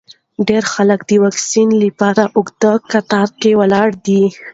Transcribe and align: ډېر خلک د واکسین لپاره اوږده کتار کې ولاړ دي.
ډېر 0.47 0.63
خلک 0.73 0.99
د 1.05 1.11
واکسین 1.23 1.69
لپاره 1.83 2.23
اوږده 2.37 2.71
کتار 2.91 3.27
کې 3.41 3.51
ولاړ 3.59 3.87
دي. 4.05 4.23